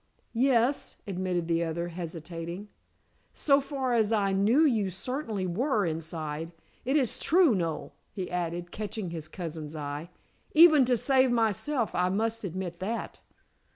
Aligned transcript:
"Yes," 0.33 0.97
admitted 1.05 1.47
the 1.47 1.63
other 1.63 1.89
hesitating. 1.89 2.69
"So 3.33 3.61
far 3.61 3.93
as 3.93 4.11
I 4.11 4.33
knew 4.33 4.61
you 4.61 4.89
certainly 4.89 5.45
were 5.45 5.85
inside. 5.85 6.53
It 6.85 6.97
is 6.97 7.19
true, 7.19 7.53
Noel," 7.53 7.93
he 8.11 8.31
added, 8.31 8.71
catching 8.71 9.11
his 9.11 9.27
cousin's 9.27 9.75
eye. 9.75 10.09
"Even 10.55 10.85
to 10.85 10.97
save 10.97 11.29
myself 11.31 11.93
I 11.93 12.09
must 12.09 12.43
admit 12.43 12.79
that." 12.79 13.19